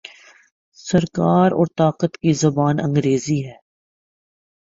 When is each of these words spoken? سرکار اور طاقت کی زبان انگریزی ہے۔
سرکار 0.77 1.49
اور 1.51 1.67
طاقت 1.77 2.17
کی 2.17 2.31
زبان 2.33 2.75
انگریزی 2.79 3.39
ہے۔ 3.47 3.55